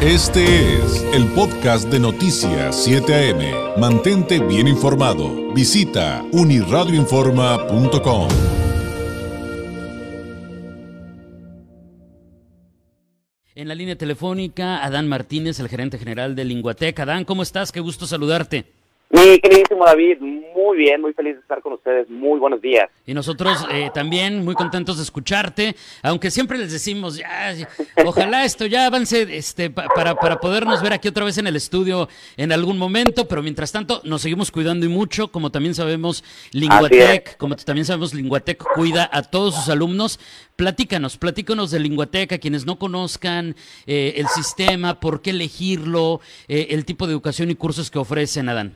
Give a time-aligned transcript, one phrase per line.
[0.00, 3.80] Este es el podcast de Noticias 7 AM.
[3.80, 5.52] Mantente bien informado.
[5.52, 8.28] Visita uniradioinforma.com.
[13.56, 17.00] En la línea telefónica, Adán Martínez, el gerente general de Linguatec.
[17.00, 17.72] Adán, ¿cómo estás?
[17.72, 18.77] Qué gusto saludarte.
[19.10, 22.10] Mi queridísimo David, muy bien, muy feliz de estar con ustedes.
[22.10, 22.90] Muy buenos días.
[23.06, 27.54] Y nosotros eh, también muy contentos de escucharte, aunque siempre les decimos, ya,
[28.04, 31.56] ojalá esto ya avance este, pa- para, para podernos ver aquí otra vez en el
[31.56, 36.22] estudio en algún momento, pero mientras tanto nos seguimos cuidando y mucho, como también sabemos
[36.52, 40.20] Linguatec, como también sabemos Linguatec cuida a todos sus alumnos.
[40.54, 46.66] Platícanos, platícanos de Linguatec, a quienes no conozcan eh, el sistema, por qué elegirlo, eh,
[46.70, 48.74] el tipo de educación y cursos que ofrecen, Adán.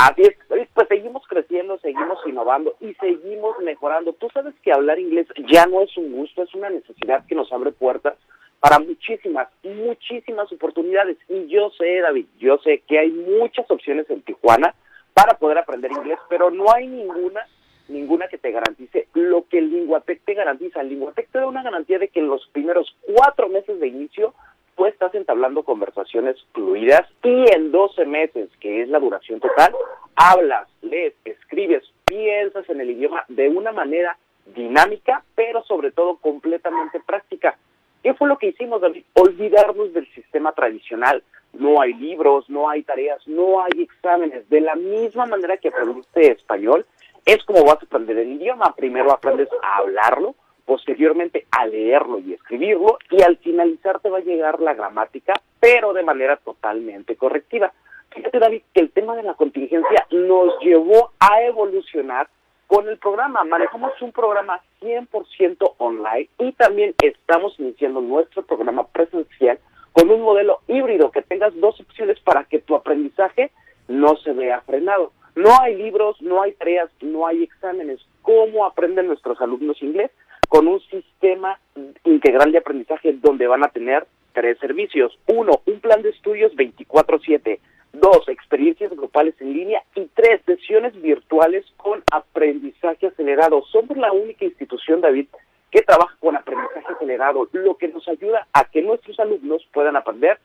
[0.00, 0.34] Así es,
[0.72, 4.14] pues seguimos creciendo, seguimos innovando y seguimos mejorando.
[4.14, 7.52] Tú sabes que hablar inglés ya no es un gusto, es una necesidad que nos
[7.52, 8.14] abre puertas
[8.60, 11.18] para muchísimas, muchísimas oportunidades.
[11.28, 14.74] Y yo sé, David, yo sé que hay muchas opciones en Tijuana
[15.12, 17.46] para poder aprender inglés, pero no hay ninguna,
[17.88, 20.80] ninguna que te garantice lo que el Linguatec te garantiza.
[20.80, 24.32] El Linguatec te da una garantía de que en los primeros cuatro meses de inicio
[24.80, 29.74] tú estás entablando conversaciones fluidas y en 12 meses, que es la duración total,
[30.16, 36.98] hablas, lees, escribes, piensas en el idioma de una manera dinámica, pero sobre todo completamente
[36.98, 37.58] práctica.
[38.02, 39.04] ¿Qué fue lo que hicimos, David?
[39.12, 41.22] Olvidarnos del sistema tradicional.
[41.52, 44.48] No hay libros, no hay tareas, no hay exámenes.
[44.48, 46.86] De la misma manera que aprendiste español,
[47.26, 48.74] es como vas a aprender el idioma.
[48.74, 50.36] Primero aprendes a hablarlo,
[50.70, 55.92] posteriormente a leerlo y escribirlo, y al finalizar te va a llegar la gramática, pero
[55.92, 57.72] de manera totalmente correctiva.
[58.10, 62.28] Fíjate, David, que el tema de la contingencia nos llevó a evolucionar
[62.68, 63.42] con el programa.
[63.42, 69.58] Manejamos un programa 100% online y también estamos iniciando nuestro programa presencial
[69.90, 73.50] con un modelo híbrido que tengas dos opciones para que tu aprendizaje
[73.88, 75.10] no se vea frenado.
[75.34, 77.98] No hay libros, no hay tareas, no hay exámenes.
[78.22, 80.12] ¿Cómo aprenden nuestros alumnos inglés?
[80.50, 81.58] Con un sistema
[82.04, 85.16] integral de aprendizaje donde van a tener tres servicios.
[85.28, 87.60] Uno, un plan de estudios 24/7.
[87.92, 89.82] Dos, experiencias grupales en línea.
[89.94, 93.62] Y tres, sesiones virtuales con aprendizaje acelerado.
[93.70, 95.28] Somos la única institución, David,
[95.70, 100.38] que trabaja con aprendizaje acelerado, lo que nos ayuda a que nuestros alumnos puedan aprender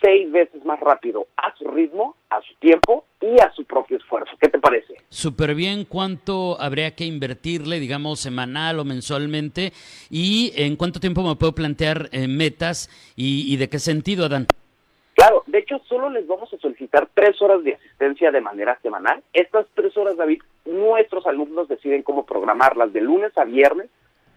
[0.00, 4.34] seis veces más rápido, a su ritmo, a su tiempo y a su propio esfuerzo.
[4.40, 4.94] ¿Qué te parece?
[5.20, 9.74] Súper bien, ¿cuánto habría que invertirle, digamos, semanal o mensualmente?
[10.08, 14.46] ¿Y en cuánto tiempo me puedo plantear eh, metas y, y de qué sentido, Adán?
[15.12, 19.22] Claro, de hecho solo les vamos a solicitar tres horas de asistencia de manera semanal.
[19.34, 23.90] Estas tres horas, David, nuestros alumnos deciden cómo programarlas de lunes a viernes,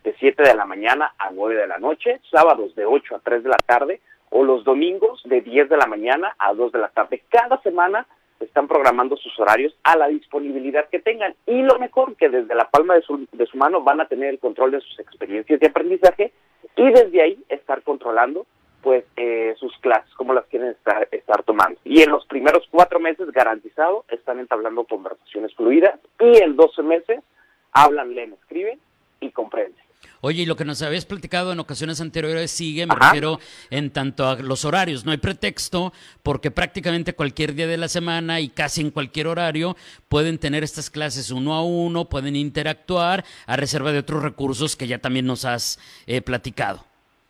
[0.04, 3.42] de 7 de la mañana a 9 de la noche, sábados de 8 a 3
[3.42, 4.02] de la tarde,
[4.32, 7.24] o los domingos de 10 de la mañana a 2 de la tarde.
[7.30, 8.06] Cada semana
[8.40, 11.36] están programando sus horarios a la disponibilidad que tengan.
[11.46, 14.30] Y lo mejor, que desde la palma de su, de su mano van a tener
[14.30, 16.32] el control de sus experiencias de aprendizaje
[16.76, 18.46] y desde ahí estar controlando
[18.82, 21.80] pues eh, sus clases, cómo las quieren estar, estar tomando.
[21.86, 27.20] Y en los primeros cuatro meses, garantizado, están entablando conversaciones fluidas y en 12 meses
[27.72, 28.80] hablan, leen, escriben
[29.22, 29.83] y comprenden.
[30.26, 33.08] Oye, y lo que nos habías platicado en ocasiones anteriores sigue, me Ajá.
[33.08, 33.40] refiero
[33.70, 35.04] en tanto a los horarios.
[35.04, 35.92] No hay pretexto
[36.24, 39.76] porque prácticamente cualquier día de la semana y casi en cualquier horario
[40.08, 44.88] pueden tener estas clases uno a uno, pueden interactuar a reserva de otros recursos que
[44.88, 46.86] ya también nos has eh, platicado.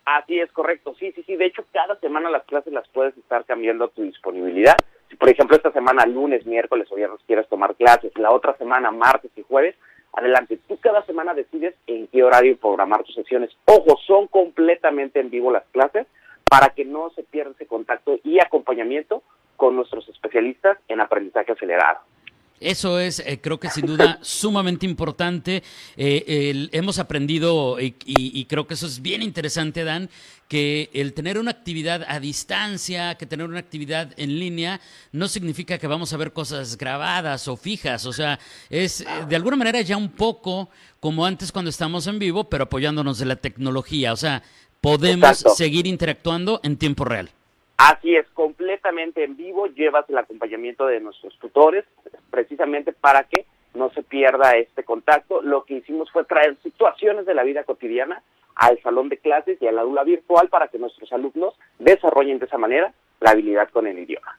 [0.06, 0.94] Así es, correcto.
[1.00, 1.36] Sí, sí, sí.
[1.36, 4.75] De hecho, cada semana las clases las puedes estar cambiando a tu disponibilidad.
[5.10, 8.92] Si, por ejemplo, esta semana, lunes, miércoles o viernes quieres tomar clases, la otra semana,
[8.92, 9.75] martes y jueves,
[10.13, 10.59] adelante.
[10.68, 13.50] Tú cada semana decides en qué horario programar tus sesiones.
[13.66, 16.07] Ojo, son completamente en vivo las clases
[16.47, 19.24] para que no se pierda ese contacto y acompañamiento
[19.57, 22.00] con nuestros especialistas en aprendizaje acelerado.
[22.63, 25.63] Eso es, eh, creo que sin duda sumamente importante.
[25.97, 30.09] Eh, el- hemos aprendido, y, y- y creo que eso es bien interesante, Dan,
[30.47, 34.80] que el tener una actividad a distancia, que tener una actividad en línea,
[35.12, 38.06] no significa que vamos a ver cosas grabadas o fijas.
[38.06, 38.39] O sea,
[38.69, 40.69] es eh, de alguna manera ya un poco
[41.00, 44.13] como antes cuando estamos en vivo, pero apoyándonos de la tecnología.
[44.13, 44.44] O sea,
[44.80, 45.56] podemos Exacto.
[45.56, 47.30] seguir interactuando en tiempo real.
[47.77, 51.83] Así es, completamente en vivo, llevas el acompañamiento de nuestros tutores,
[52.33, 53.45] precisamente para que
[53.75, 55.44] no se pierda este contacto.
[55.44, 58.24] Lo que hicimos fue traer situaciones de la vida cotidiana
[58.56, 62.47] al salón de clases y a la aula virtual para que nuestros alumnos desarrollen de
[62.47, 64.35] esa manera la habilidad con el idioma.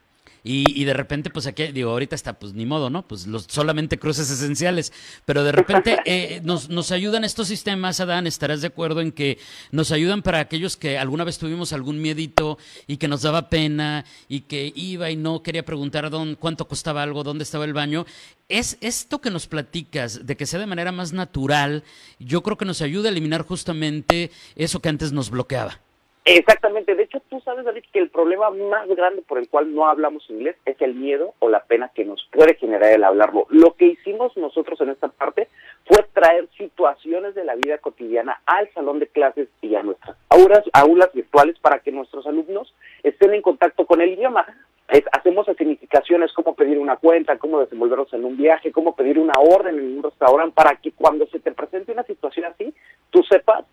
[0.46, 3.08] Y, de repente, pues aquí, digo, ahorita está, pues ni modo, ¿no?
[3.08, 4.92] Pues los, solamente cruces esenciales.
[5.24, 9.38] Pero de repente eh, nos, nos ayudan estos sistemas, Adán, estarás de acuerdo en que
[9.70, 14.04] nos ayudan para aquellos que alguna vez tuvimos algún miedito y que nos daba pena
[14.28, 18.04] y que iba y no quería preguntar dónde, cuánto costaba algo, dónde estaba el baño.
[18.50, 21.84] Es esto que nos platicas, de que sea de manera más natural,
[22.18, 25.80] yo creo que nos ayuda a eliminar justamente eso que antes nos bloqueaba.
[26.26, 29.86] Exactamente, de hecho tú sabes, David, que el problema más grande por el cual no
[29.86, 33.46] hablamos inglés es el miedo o la pena que nos puede generar el hablarlo.
[33.50, 35.48] Lo que hicimos nosotros en esta parte
[35.84, 40.64] fue traer situaciones de la vida cotidiana al salón de clases y a nuestras aulas,
[40.72, 44.46] aulas virtuales para que nuestros alumnos estén en contacto con el idioma.
[45.12, 49.78] hacemos significaciones, cómo pedir una cuenta, cómo desenvolvernos en un viaje, cómo pedir una orden
[49.78, 52.74] en un restaurante, para que cuando se te presente una situación así,
[53.10, 53.63] tú sepas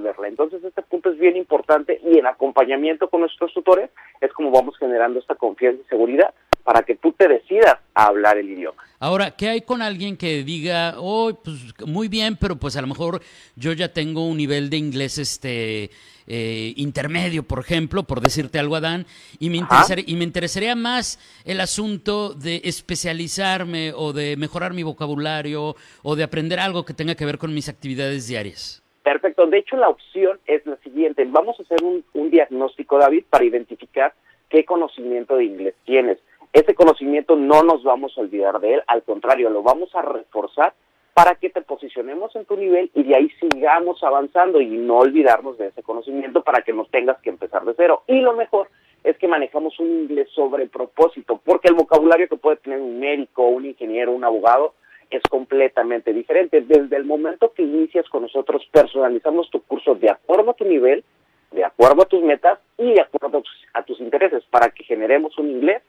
[0.00, 0.28] resolverla.
[0.28, 4.76] Entonces este punto es bien importante y en acompañamiento con nuestros tutores es como vamos
[4.78, 8.82] generando esta confianza y seguridad para que tú te decidas a hablar el idioma.
[8.98, 11.56] Ahora, ¿qué hay con alguien que diga, oh, pues
[11.86, 13.22] muy bien, pero pues a lo mejor
[13.56, 15.90] yo ya tengo un nivel de inglés este
[16.26, 19.06] eh, intermedio, por ejemplo, por decirte algo, Adán,
[19.38, 24.82] y me, interesaría, y me interesaría más el asunto de especializarme o de mejorar mi
[24.82, 28.79] vocabulario o de aprender algo que tenga que ver con mis actividades diarias?
[29.02, 29.46] Perfecto.
[29.46, 31.24] De hecho, la opción es la siguiente.
[31.26, 34.12] Vamos a hacer un, diagnóstico, David, para identificar
[34.48, 36.18] qué conocimiento de inglés tienes.
[36.52, 40.74] Ese conocimiento no nos vamos a olvidar de él, al contrario, lo vamos a reforzar
[41.14, 45.58] para que te posicionemos en tu nivel y de ahí sigamos avanzando y no olvidarnos
[45.58, 48.02] de ese conocimiento para que no tengas que empezar de cero.
[48.06, 48.68] Y lo mejor
[49.04, 53.46] es que manejamos un inglés sobre propósito, porque el vocabulario que puede tener un médico,
[53.46, 54.74] un ingeniero, un abogado,
[55.18, 56.60] es completamente diferente.
[56.60, 61.04] Desde el momento que inicias con nosotros, personalizamos tu curso de acuerdo a tu nivel,
[61.50, 63.42] de acuerdo a tus metas y de acuerdo
[63.74, 65.82] a tus intereses para que generemos un inglés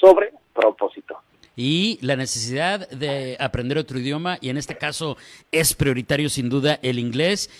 [0.00, 1.18] sobre propósito
[1.56, 5.16] y la necesidad de aprender otro idioma, y en este caso
[5.52, 7.50] es prioritario sin duda el inglés,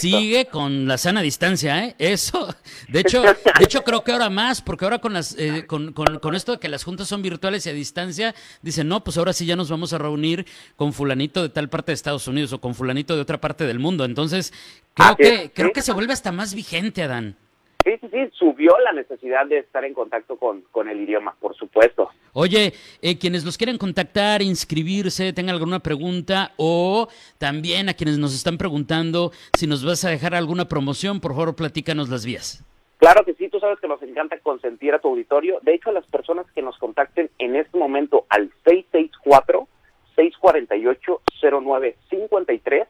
[0.00, 1.94] sigue con la sana distancia, ¿eh?
[1.98, 2.54] Eso,
[2.88, 3.22] de hecho,
[3.58, 6.58] de hecho creo que ahora más, porque ahora con, las, eh, con, con, esto de
[6.58, 9.70] que las juntas son virtuales y a distancia, dicen, no, pues ahora sí ya nos
[9.70, 13.22] vamos a reunir con fulanito de tal parte de Estados Unidos o con fulanito de
[13.22, 14.52] otra parte del mundo, entonces
[14.94, 17.36] creo, que, creo que se vuelve hasta más vigente, Adán.
[17.84, 21.54] Sí, sí, sí, subió la necesidad de estar en contacto con, con el idioma, por
[21.54, 22.08] supuesto.
[22.32, 22.72] Oye,
[23.02, 28.56] eh, quienes los quieren contactar, inscribirse, tengan alguna pregunta o también a quienes nos están
[28.56, 32.64] preguntando si nos vas a dejar alguna promoción, por favor, platícanos las vías.
[32.96, 35.58] Claro que sí, tú sabes que nos encanta consentir a tu auditorio.
[35.60, 39.68] De hecho, a las personas que nos contacten en este momento al 664
[40.16, 42.88] 648 0953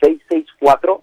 [0.00, 1.02] 664